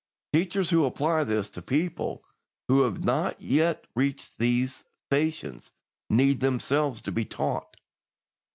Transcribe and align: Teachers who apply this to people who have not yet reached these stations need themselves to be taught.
Teachers 0.33 0.71
who 0.71 0.85
apply 0.85 1.25
this 1.25 1.51
to 1.51 1.61
people 1.61 2.23
who 2.67 2.81
have 2.81 3.03
not 3.03 3.39
yet 3.39 3.85
reached 3.93 4.39
these 4.39 4.83
stations 5.05 5.71
need 6.09 6.39
themselves 6.39 7.03
to 7.03 7.11
be 7.11 7.23
taught. 7.23 7.77